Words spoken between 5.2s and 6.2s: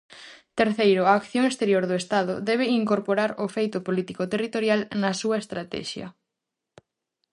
súa estratexia.